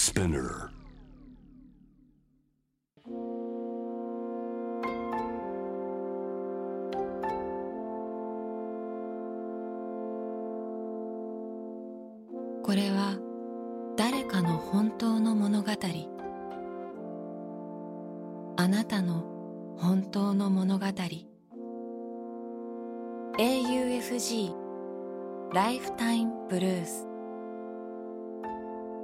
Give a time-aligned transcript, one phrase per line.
[0.00, 0.70] Spinner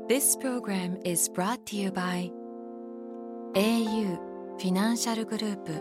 [0.08, 2.30] This program is brought to you by
[3.56, 4.16] au
[4.56, 5.72] フィナンシャルグループ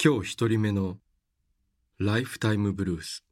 [0.00, 0.98] 今日一人目の
[1.98, 3.24] ライフタイムブルース。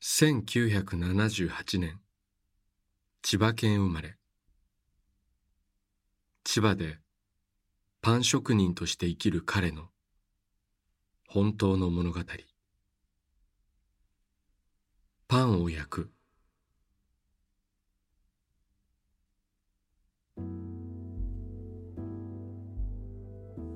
[0.00, 2.00] 1978年
[3.20, 4.16] 千葉県生まれ。
[6.42, 7.00] 千葉で
[8.00, 9.90] パン職人として生きる彼の
[11.30, 12.20] 本当の物語。
[15.28, 16.10] パンを焼く。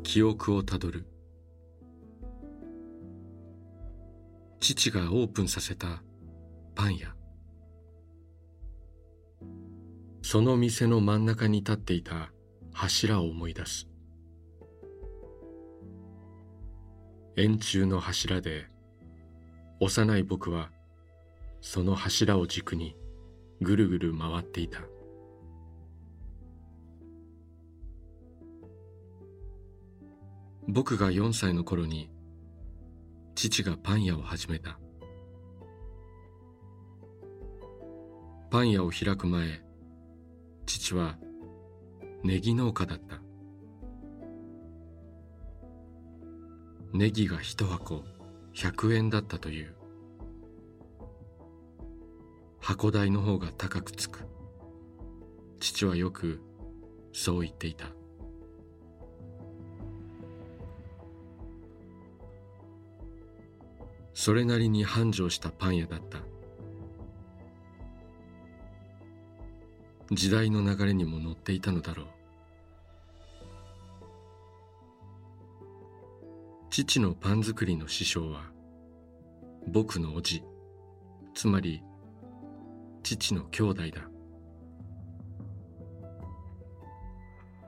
[0.02, 1.06] 記憶をたどる。
[4.58, 6.02] 父がオープンさせた
[6.74, 7.14] パン屋。
[10.22, 12.32] その店の真ん中に立っていた
[12.72, 13.91] 柱を思い出す。
[17.36, 18.66] 円柱の柱で
[19.80, 20.70] 幼い僕は
[21.62, 22.94] その柱を軸に
[23.62, 24.80] ぐるぐる回っていた。
[30.68, 32.10] 僕が4歳の頃に
[33.34, 34.78] 父がパン屋を始めた。
[38.50, 39.62] パン屋を開く前
[40.66, 41.16] 父は
[42.22, 43.31] ネギ農家だった。
[46.92, 48.04] ネギが一箱
[48.54, 49.74] 100円だったという。
[52.60, 54.20] 箱代の方が高くつく。
[55.58, 56.40] 父はよく
[57.12, 57.86] そう言っていた。
[64.12, 66.18] それなりに繁盛したパン屋だった。
[70.10, 72.06] 時代の流れにも乗っていたのだろう。
[76.74, 78.44] 父のパン作りの師匠は
[79.68, 80.42] 僕の叔父
[81.34, 81.82] つまり
[83.02, 84.08] 父の兄弟だ。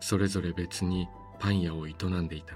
[0.01, 1.07] それぞれ別に
[1.39, 2.55] パン屋を営んでいた。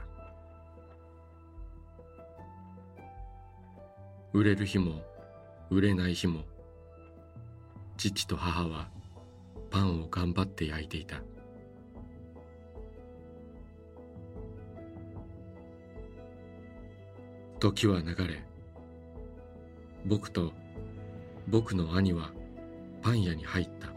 [4.33, 5.03] 売れる日も
[5.69, 6.45] 売れない日も
[7.99, 8.89] 父と母は
[9.71, 11.21] パンを頑張って焼いていた。
[17.59, 18.41] 時は流れ
[20.07, 20.53] 僕と
[21.49, 22.31] 僕の兄は
[23.03, 23.89] パン屋に入った。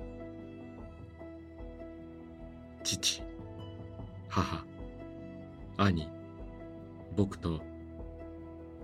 [2.84, 3.22] 父
[4.30, 4.66] 母
[5.78, 6.10] 兄
[7.16, 7.62] 僕と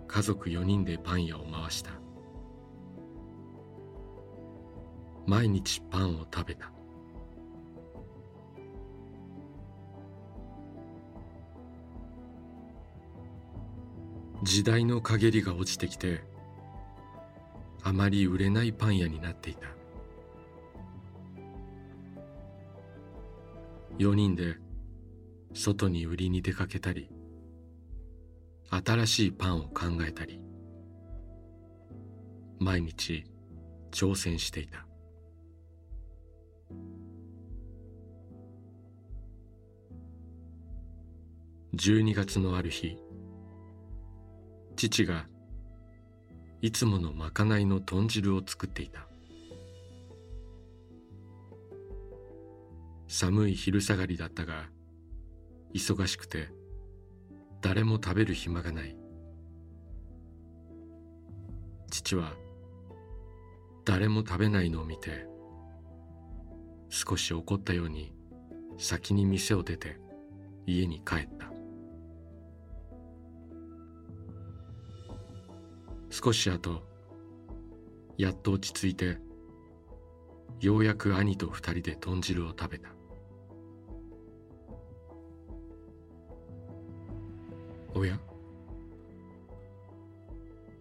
[0.08, 1.92] 家族4人でパン屋を回した。
[5.26, 6.72] 毎日パンを食べた。
[14.48, 16.22] 時代の陰りが落ちてきて
[17.84, 19.68] あまり売れないパン屋になっていた。
[24.00, 24.56] 4人で
[25.54, 27.10] 外に売りに出かけたり
[28.70, 30.40] 新しいパンを考えたり
[32.58, 33.26] 毎日
[33.92, 34.86] 挑戦していた。
[41.76, 42.98] 12月のある日
[44.78, 45.26] 父が
[46.62, 49.08] いつものまかないの豚汁を作っていた。
[53.08, 54.70] 寒い昼下がりだったが
[55.74, 56.50] 忙しくて
[57.60, 58.96] 誰も食べる暇がない。
[61.90, 62.34] 父は
[63.84, 65.26] 誰も食べないのを見て
[66.90, 68.14] 少し怒ったように
[68.78, 69.98] 先に店を出て
[70.68, 71.57] 家に帰った。
[76.20, 76.82] 少し後
[78.18, 79.20] やっと落ち着いて
[80.60, 82.90] ようやく兄と二人で豚汁を食べた。
[87.94, 88.18] おや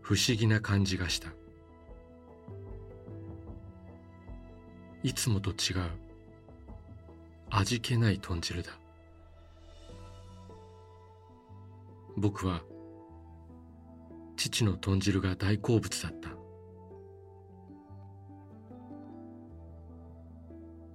[0.00, 1.28] 不思議な感じがした。
[5.02, 5.56] いつもと違う
[7.50, 8.70] 味気ない豚汁だ。
[12.16, 12.62] 僕は
[14.46, 16.30] 父の豚汁が大好物だった。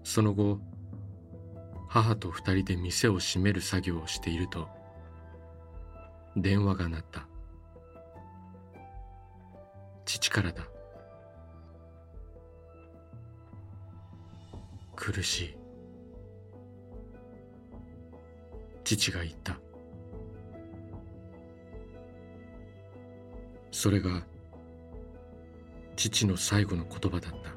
[0.03, 0.59] その後
[1.89, 4.69] 母と二人で店を閉める作業をしていると
[6.37, 7.27] 電話が鳴った。
[10.05, 10.63] 父からだ。
[14.95, 15.57] 苦しい。
[18.85, 19.59] 父が言った。
[23.81, 24.21] それが
[25.95, 27.49] 父の最後の言葉だった。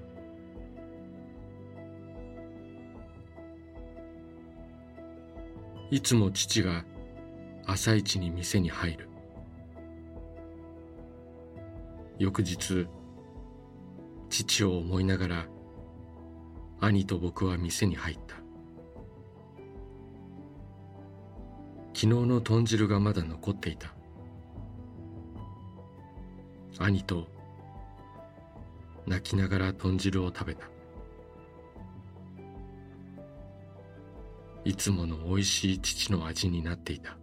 [5.91, 6.87] いつも父が
[7.67, 9.11] 朝一に店に入る。
[12.19, 12.87] 翌日
[14.31, 15.47] 父を思いながら
[16.81, 18.37] 兄と僕は店に入った。
[21.88, 23.94] 昨日の豚汁がまだ残っていた。
[26.79, 27.29] 兄と
[29.06, 30.69] 泣きながら豚汁を食べた。
[34.65, 37.19] いつもの美味しい父の味になっていた。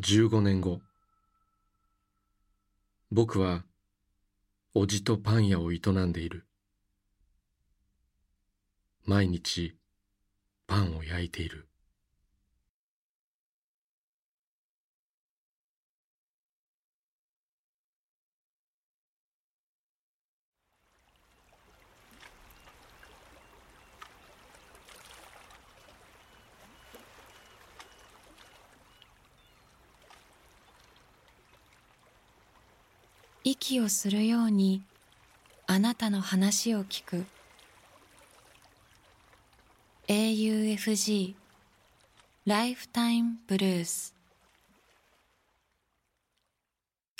[0.00, 0.80] 15年後
[3.10, 3.64] 僕は
[4.72, 6.46] おじとパン屋を営んでいる。
[9.04, 9.76] 毎日
[10.68, 11.69] パンを焼いている。
[33.42, 34.82] 息をするように
[35.66, 37.24] あなたの話を聞く。
[40.08, 41.34] AUFG
[42.44, 44.14] ライフタイムブルース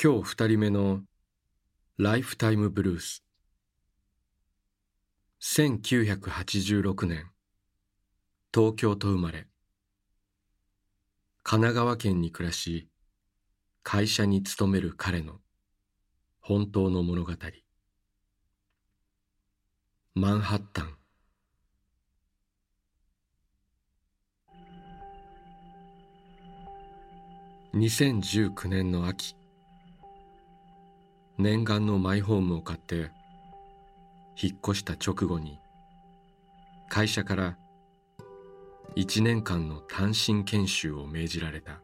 [0.02, 1.00] 今日二人目の
[1.96, 3.23] ライフタイムブルース
[5.40, 7.31] 1986年
[8.52, 9.46] 東京と生まれ。
[11.44, 12.88] 神奈川県に暮らし
[13.82, 15.40] 会社に勤める彼の。
[16.42, 17.32] 本当の物語。
[20.14, 20.96] マンハッタン。
[27.75, 29.37] 2019年の秋。
[31.37, 33.10] 念願のマイホームを買って
[34.40, 35.58] 引っ越した直後に
[36.88, 37.58] 会社から
[38.96, 41.81] 1年間の単身研修を命じられた。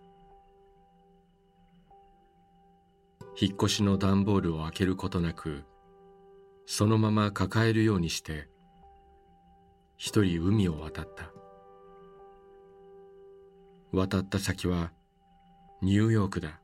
[3.39, 5.65] 引っ越しの段ボールを開けることなく
[6.65, 8.49] そのまま抱えるようにして
[9.97, 11.31] 一人海を渡った。
[13.93, 14.93] 渡った先は
[15.81, 16.61] ニューヨークだ。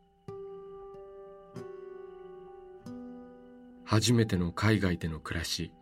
[3.84, 5.72] 初めての海外での暮らし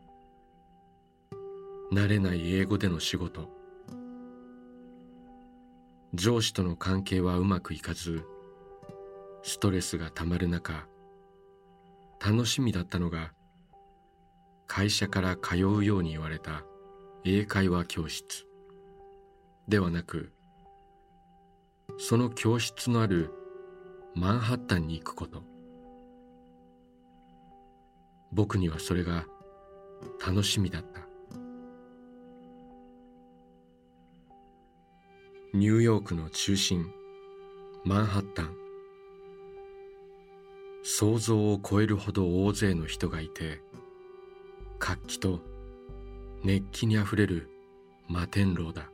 [1.93, 3.49] 慣れない英語での仕事。
[6.15, 8.25] 上司との関係はうまくいかず
[9.43, 10.87] ストレスがたまる中
[12.25, 13.33] 楽しみだったのが
[14.67, 16.65] 会社から通うように言われた
[17.25, 18.47] 英会話教室
[19.69, 20.33] ではなく
[21.99, 23.31] その教室のある
[24.15, 25.43] マンハッタンに行くこと。
[28.33, 29.25] 僕にはそれが
[30.25, 31.01] 楽しみだった。
[35.53, 36.87] ニューヨークの中心
[37.85, 38.60] マンハッタン。
[40.93, 43.63] 想像を超えるほど大勢の人がいて
[44.81, 45.39] 活気と
[46.43, 47.49] 熱気にあふれる
[48.09, 48.91] 摩天楼だ。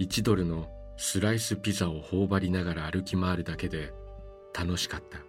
[0.00, 0.66] 1ドルの
[0.96, 3.94] スライスピザを頬張りながら歩き回るだけで
[4.52, 5.20] 楽しかった。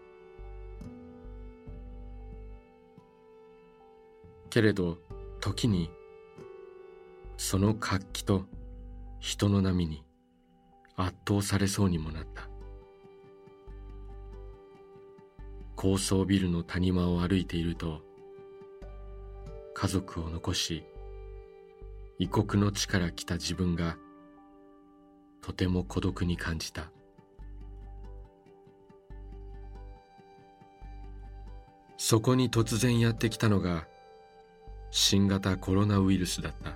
[4.50, 4.98] けれど
[5.40, 5.92] 時に
[7.38, 8.46] その活気と
[9.20, 10.04] 人の波に
[10.96, 12.50] 圧倒されそうにもなった。
[15.78, 18.02] 高層ビルの谷間を歩いていると
[19.76, 20.84] 家族を残し
[22.18, 23.96] 異国の地から来た自分が
[25.42, 26.92] とても孤独に感じた。
[31.96, 33.88] そこに突然やってきたのが
[34.90, 36.76] 新型コロナウイルスだった。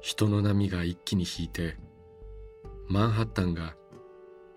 [0.00, 1.76] 人の波が一気に引いて
[2.88, 3.74] マンハッタンが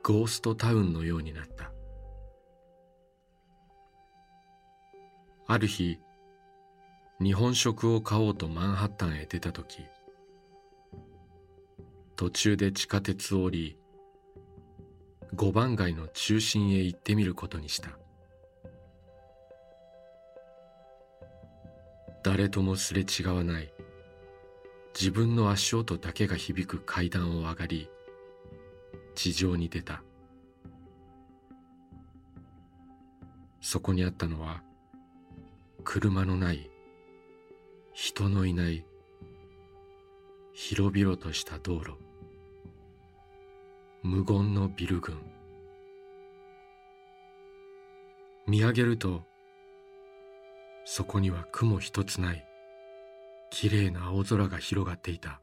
[0.03, 1.71] ゴーストタウンのようになった。
[5.47, 5.97] ある日
[7.21, 9.85] 日本食を買おうとマンハッタンへ出た時
[12.15, 13.77] 途中で地下鉄を降り
[15.35, 17.89] 五番街の中心へ行ってみることにした。
[22.23, 23.73] 誰ともすれ違わない。
[24.97, 27.89] 自分の足音だけが響く階段を上がり
[29.15, 30.03] 地上に出た。
[33.61, 34.61] そこにあったのは
[35.83, 36.69] 車のない
[37.93, 38.85] 人のいない
[40.53, 41.93] 広々とした道路。
[44.03, 45.17] 無言のビル群。
[48.45, 49.23] 見上げると
[50.83, 52.45] そこには雲一つない
[53.49, 55.42] 綺麗な青空が広がっていた。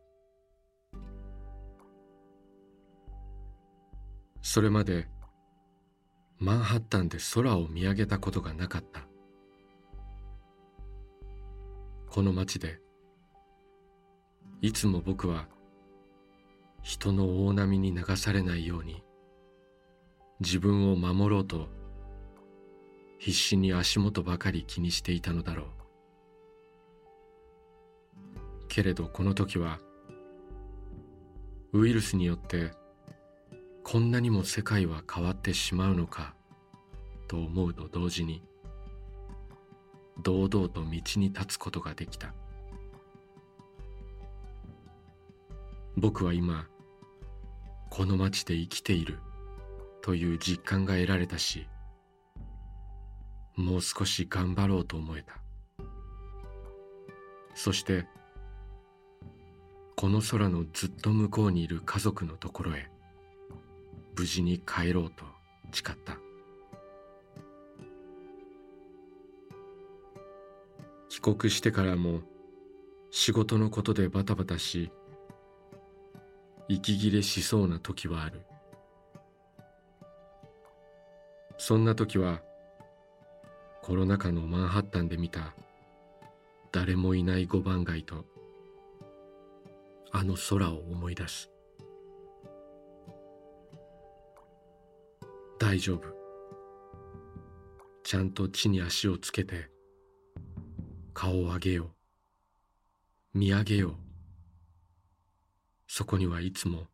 [4.53, 5.07] それまで
[6.41, 9.03] マンハッタンで空を見上げたことがなかった。
[12.09, 12.81] この街で
[14.61, 15.47] いつも僕は
[16.83, 19.05] 人の大波に流されないように
[20.41, 21.69] 自分を守ろうと
[23.21, 25.67] 必死に足元ばかり気にしていたのだろう。
[28.67, 29.79] けれどこの時は
[31.73, 32.80] ウイルスによって
[33.91, 36.33] こんなにも世界は変わってしまうのか
[37.27, 38.41] と思うと同時に
[40.23, 40.85] 堂々と道
[41.17, 42.33] に立つことができた。
[45.97, 46.69] 僕は今
[47.89, 49.19] この街で生きている
[50.03, 51.67] という実感が得られたし
[53.57, 55.35] もう少し頑張ろうと思えた。
[57.57, 58.07] そして
[59.97, 62.89] この空のずっと向こうにいる家族のところへ
[64.21, 65.25] 無事に帰ろうと
[65.73, 66.19] 誓った。
[71.09, 72.21] 帰国してからも
[73.11, 74.93] 仕事のことでバタバタし
[76.69, 78.43] 息切れしそうな時はある。
[81.57, 82.43] そんな時は
[83.83, 85.55] コロナ禍のマンハッタンで見た
[86.73, 88.27] 誰もいない五番街と
[90.13, 91.51] あの空を思い出す。
[95.61, 96.01] 大丈夫。
[98.03, 99.69] ちゃんと地に足をつけて
[101.13, 101.91] 顔を上げよ
[103.35, 103.39] う。
[103.39, 103.95] 見上げよう。
[105.87, 106.87] そこにはいつも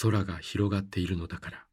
[0.00, 1.66] 空が広がっているのだから。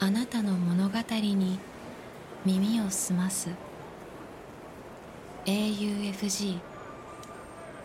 [0.00, 1.58] あなたの物語に
[2.46, 3.48] 耳を澄ます。
[5.46, 6.58] AUFG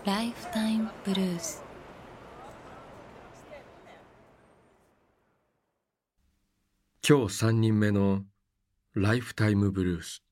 [0.06, 1.64] ライフタイムブルース
[7.08, 8.24] 今日三人目の
[8.96, 10.24] ライフタイムブルース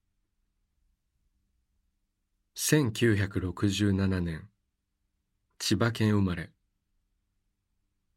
[2.57, 4.49] 1967年
[5.57, 6.49] 千葉県生まれ。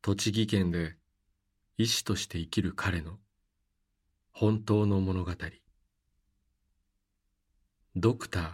[0.02, 0.96] 栃木県で
[1.78, 3.18] 医師として生きる彼の
[4.32, 5.30] 本当の物語。
[7.96, 8.50] ドクター。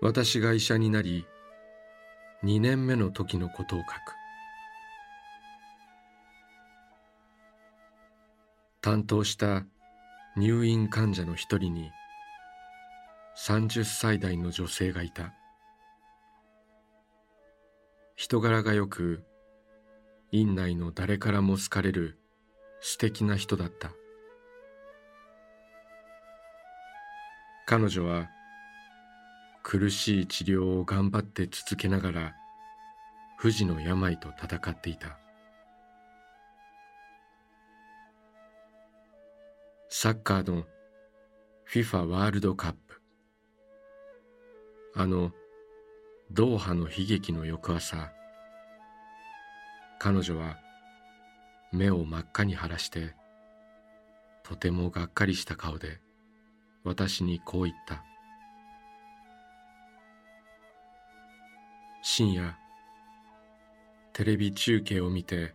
[0.00, 1.26] 私が医者になり
[2.44, 3.88] 2年目の時のことを書く。
[8.80, 9.64] 担当した
[10.36, 11.90] 入院患者の一人に
[13.36, 15.34] 30歳代の女性がいた。
[18.14, 19.24] 人柄がよく
[20.30, 22.18] 院内の誰からも好かれる
[22.80, 23.92] 素敵な人だった。
[27.66, 28.28] 彼女は
[29.62, 32.34] 苦しい治療を頑張って続けながら
[33.38, 35.18] 不治の病と闘っていた。
[39.90, 40.64] サッカーの
[41.72, 43.00] FIFA ワールドカップ。
[44.94, 45.32] あの
[46.30, 48.12] ドーハの悲劇の翌朝
[49.98, 50.56] 彼女は
[51.72, 53.14] 目を真っ赤に晴らして
[54.44, 56.00] とてもがっかりした顔で
[56.84, 58.02] 私にこう言った
[62.02, 62.56] 深夜
[64.12, 65.54] テレビ中継を見て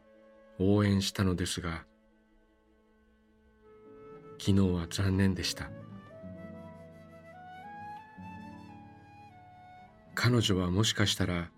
[0.60, 1.86] 応援したのですが
[4.40, 5.70] 昨日は残念でした。
[10.16, 11.50] 彼女はもしかしたら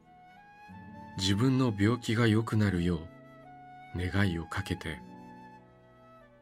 [1.18, 3.00] 自分の病気が良くなるよ
[3.96, 5.00] う願いをかけて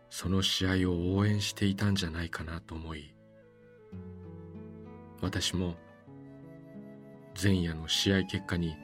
[0.09, 3.13] その試合を応援していたんじゃないかなと思い
[5.21, 5.75] 私も
[7.41, 8.75] 前夜の試合結果に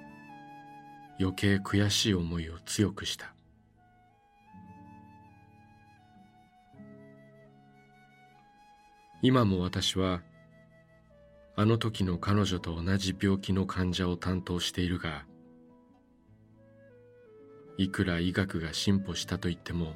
[1.19, 3.34] 余計悔しい思いを強くした。
[9.22, 10.22] 今も私は
[11.58, 15.25] あの時の彼女と同じ病気の患者を担当しているが
[17.79, 19.93] いくら医学が進歩したと言っても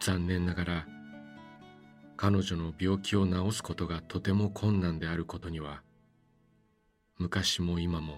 [0.00, 0.86] 残念ながら
[2.16, 5.82] 彼女の病気を治すことがとても困難であることには
[7.18, 8.16] 昔も今も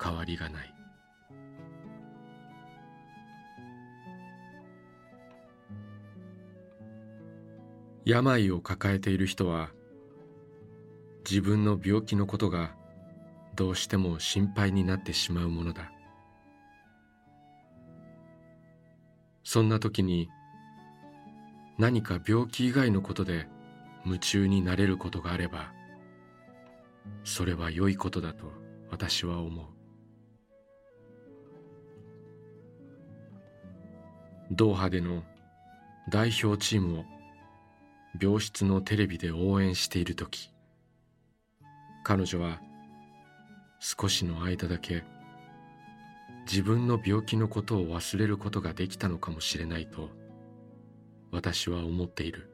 [0.00, 0.74] 変わりがない。
[8.04, 9.70] 病を抱えている人は
[11.28, 12.76] 自分の病気のことが
[13.56, 15.90] どうしても心配になってしまうものだ。
[19.52, 20.30] そんな時に
[21.76, 23.48] 何か病気以外のことで
[24.04, 25.72] 夢中になれることがあれば
[27.24, 28.52] それは良いことだと
[28.92, 29.66] 私は思う。
[34.52, 35.24] ドーハでの
[36.10, 37.04] 代表チームを
[38.22, 40.52] 病室のテレビで応援している時
[42.04, 42.60] 彼女は
[43.80, 45.02] 少しの間だけ
[46.50, 50.08] 自分の病気のことを忘れることができたのかもしれないと
[51.30, 52.50] 私は思っている。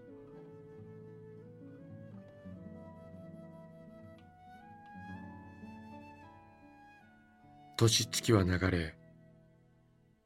[7.79, 8.95] 年月は流れ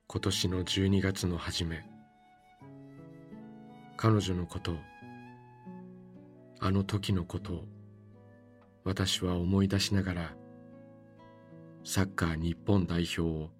[0.08, 1.84] 今年の12月の初め
[3.96, 4.76] 彼女のこと
[6.58, 7.64] あの時のことを
[8.84, 10.34] 私は思い出しながら
[11.84, 13.59] サッカー日本代表を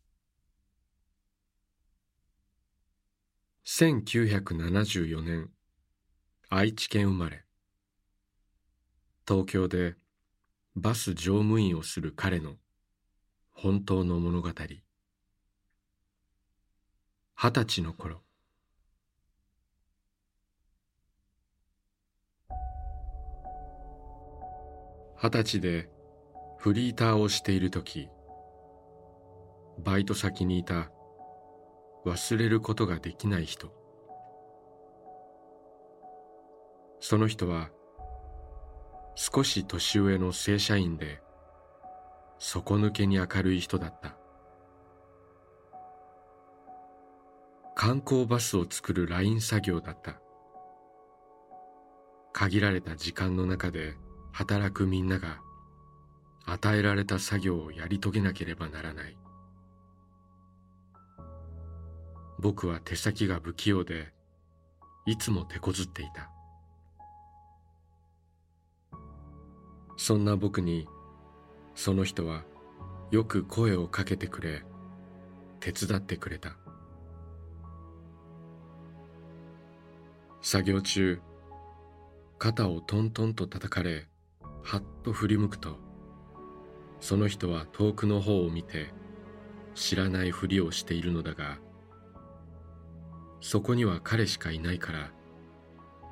[3.73, 5.49] 1974年
[6.49, 7.45] 愛知県生まれ。
[9.25, 9.95] 東京で
[10.75, 12.55] バス乗務員をする彼の
[13.53, 14.49] 本当の物語。
[14.49, 14.81] 二
[17.53, 18.19] 十歳の頃。
[25.15, 25.89] 二十歳で
[26.57, 28.09] フリーターをしている時
[29.79, 30.91] バイト先にいた
[32.05, 33.71] 忘れることができない人。
[36.99, 37.69] その人は
[39.15, 41.21] 少し年上の正社員で
[42.39, 44.15] 底抜けに明るい人だった。
[47.75, 50.19] 観光バスを作るライン作業だった。
[52.33, 53.95] 限られた時間の中で
[54.31, 55.39] 働くみんなが
[56.45, 59.17] 与えられた作業をやり遂げなければならない。
[62.41, 64.11] 僕は手先が不器用で
[65.05, 66.31] いつも手こずっていた。
[69.95, 70.87] そんな僕に
[71.75, 72.43] その人は
[73.11, 74.63] よく声をかけてくれ
[75.59, 76.57] 手伝ってくれた。
[80.41, 81.21] 作業中
[82.39, 84.07] 肩をトントンと叩かれ
[84.63, 85.77] はっと振り向くと
[86.99, 88.89] その人は遠くの方を見て
[89.75, 91.59] 知らないふりをしているのだが
[93.41, 95.11] そこには彼しかいないから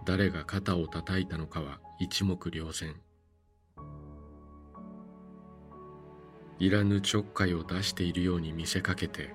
[0.06, 2.96] 誰が肩を叩いたのかは一目瞭然。
[6.58, 9.34] いらぬちょっかいを出しているように見せかけて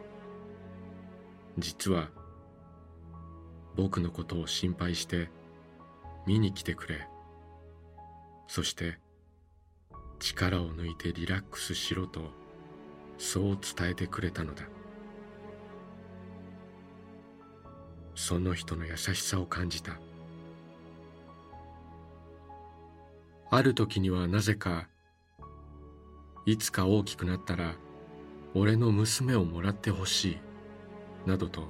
[1.57, 2.11] 実は
[3.77, 5.31] 僕のことを心配して
[6.27, 7.09] 見に来てくれ。
[8.47, 8.99] そして
[10.19, 12.31] 力を抜いてリラックスしろと
[13.19, 14.65] そう伝えてくれたのだ。
[18.15, 19.99] その人の優しさを感じた。
[23.51, 24.89] ある時にはなぜか
[26.47, 27.75] いつか大きくなったら
[28.55, 30.39] 俺の娘をもらってほしい
[31.29, 31.69] などと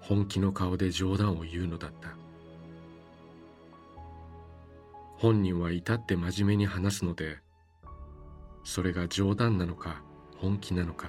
[0.00, 2.20] 本気の顔で冗談を言うのだった。
[5.20, 7.36] 本人は至って真面目に話すので
[8.64, 10.00] それが冗談なのか
[10.38, 11.08] 本気なのか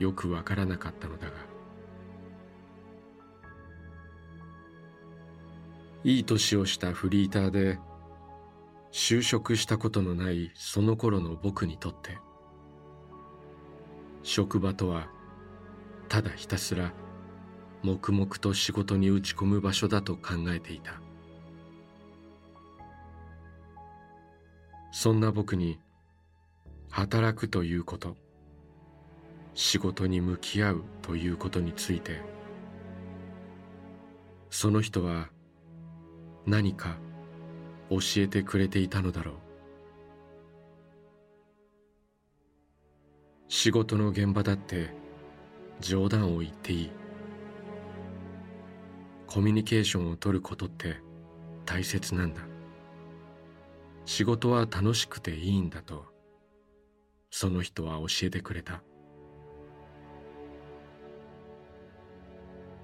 [0.00, 1.55] よくわからなかったのだが
[6.06, 7.80] いい年をしたフリーターで
[8.92, 12.16] 就職したことのないその頃の僕にとって
[14.22, 15.08] 職場とは
[16.08, 16.92] ただひたすら
[17.82, 21.00] 黙々と仕事に打ち込む場所だと考えていた。
[24.92, 25.80] そんな僕に
[26.88, 28.16] 働くということ
[29.54, 32.22] 仕事に向き合うということについて
[34.50, 35.30] その人は
[36.46, 36.96] 何か
[37.90, 39.34] 教えてくれていたのだろう。
[43.48, 44.90] 仕事の現場だって
[45.80, 46.90] 冗談を言っていい。
[49.26, 50.96] コミュニケーションを取ることって
[51.64, 52.42] 大切なんだ。
[54.04, 56.06] 仕事は楽しくていいんだと。
[57.30, 58.82] その人は教えてくれた。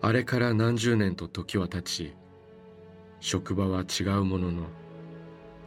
[0.00, 2.16] あれから何十年と時は経ち
[3.24, 4.64] 職場は違うものの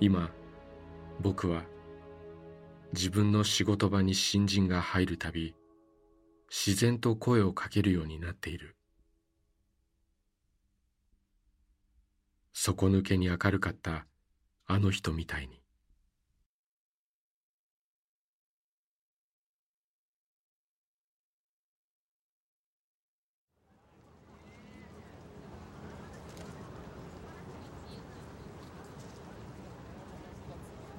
[0.02, 0.30] 今
[1.22, 1.64] 僕は
[2.92, 5.56] 自分の仕事場に新人が入るたび
[6.50, 8.76] 自然と声をかけるようになっている。
[12.52, 14.06] 底抜けに明るかった
[14.68, 15.62] あの人みたいに。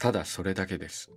[0.00, 1.10] ただそれだけです。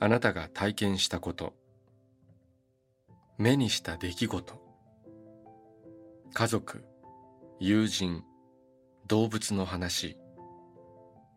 [0.00, 1.54] あなたが体験したこと。
[3.38, 4.60] 目にした出来事。
[6.34, 6.84] 家族
[7.60, 8.24] 友人
[9.06, 10.18] 動物の話。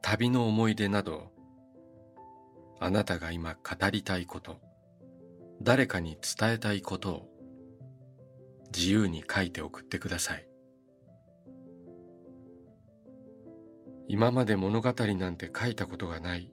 [0.02, 1.32] 旅の思い出など。
[2.80, 4.60] あなたが今語りたいこと。
[5.62, 7.30] 誰かに伝えたいことを。
[8.76, 10.55] 自由に書いて送ってください。
[14.08, 16.52] 今まで物語なんて書いたことがない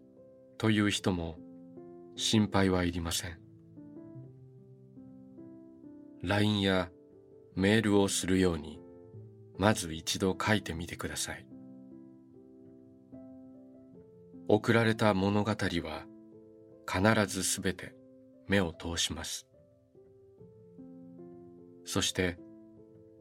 [0.59, 1.37] という人も
[2.17, 3.39] 心配はいりません。
[6.23, 6.89] LINE や
[7.55, 8.81] メールをするように
[9.59, 11.47] まず一度書いてみてください。
[14.49, 16.07] 送られた物語は
[16.87, 17.95] 必ずすべて
[18.49, 19.47] 目を通します。
[21.85, 22.39] そして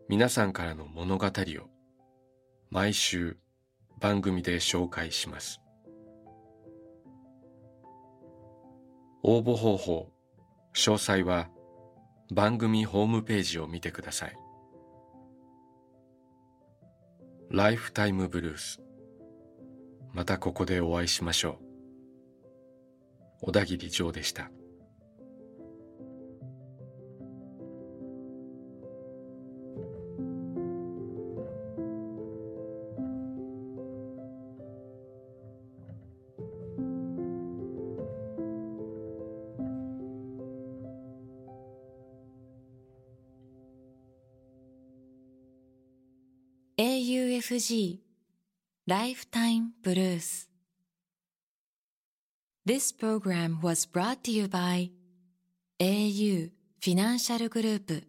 [0.07, 1.31] 皆さんからの物語を
[2.69, 3.37] 毎週
[4.01, 5.61] 番組で紹介します。
[9.23, 10.11] 応募方法
[10.73, 11.49] 詳細は
[12.33, 14.35] 番組ホームページを見てください。
[17.51, 18.81] ライフタイムブルース
[20.13, 21.59] またここでお会いしましょ
[23.41, 23.45] う。
[23.45, 24.49] 小田切ジョーでした。
[47.41, 47.97] FG
[48.86, 50.47] ライフタイムブルース
[52.67, 54.91] This program was brought to you by
[55.80, 58.04] AU Financial Group